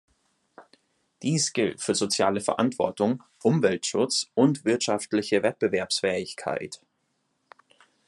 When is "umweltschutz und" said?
3.43-4.65